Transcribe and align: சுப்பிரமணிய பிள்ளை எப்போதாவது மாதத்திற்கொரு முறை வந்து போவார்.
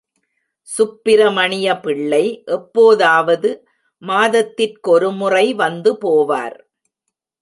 சுப்பிரமணிய 0.69 1.67
பிள்ளை 1.79 2.23
எப்போதாவது 2.57 3.51
மாதத்திற்கொரு 4.01 5.11
முறை 5.15 5.45
வந்து 5.53 5.93
போவார். 6.01 6.57